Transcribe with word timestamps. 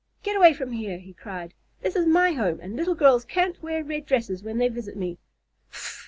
"Get 0.23 0.35
away 0.35 0.53
from 0.55 0.71
here!" 0.71 0.97
he 0.97 1.13
cried. 1.13 1.53
"This 1.83 1.95
is 1.95 2.07
my 2.07 2.31
home 2.31 2.59
and 2.59 2.75
little 2.75 2.95
girls 2.95 3.23
can't 3.23 3.61
wear 3.61 3.83
red 3.83 4.07
dresses 4.07 4.41
when 4.41 4.57
they 4.57 4.67
visit 4.67 4.97
me. 4.97 5.19